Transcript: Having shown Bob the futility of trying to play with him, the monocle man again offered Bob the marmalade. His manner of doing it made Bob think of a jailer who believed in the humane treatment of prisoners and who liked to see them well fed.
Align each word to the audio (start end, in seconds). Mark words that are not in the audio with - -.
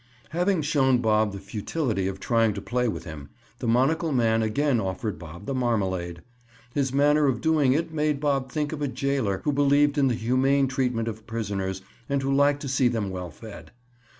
Having 0.31 0.63
shown 0.63 0.97
Bob 0.97 1.31
the 1.31 1.37
futility 1.37 2.07
of 2.07 2.19
trying 2.19 2.55
to 2.55 2.59
play 2.61 2.87
with 2.87 3.03
him, 3.03 3.29
the 3.59 3.67
monocle 3.67 4.11
man 4.11 4.41
again 4.41 4.79
offered 4.79 5.19
Bob 5.19 5.45
the 5.45 5.53
marmalade. 5.53 6.23
His 6.73 6.91
manner 6.91 7.27
of 7.27 7.39
doing 7.39 7.73
it 7.73 7.93
made 7.93 8.19
Bob 8.19 8.51
think 8.51 8.73
of 8.73 8.81
a 8.81 8.87
jailer 8.87 9.41
who 9.43 9.51
believed 9.51 9.99
in 9.99 10.07
the 10.07 10.15
humane 10.15 10.67
treatment 10.67 11.07
of 11.07 11.27
prisoners 11.27 11.83
and 12.09 12.23
who 12.23 12.33
liked 12.33 12.61
to 12.63 12.67
see 12.67 12.87
them 12.87 13.11
well 13.11 13.29
fed. 13.29 13.73